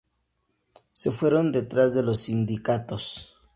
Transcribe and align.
Se 0.93 1.11
fueron 1.11 1.51
detrás 1.51 1.93
de 1.93 2.01
los 2.01 2.21
sindicatos. 2.21 3.37